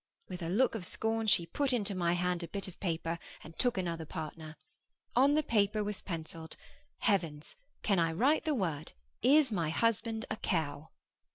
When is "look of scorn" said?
0.49-1.27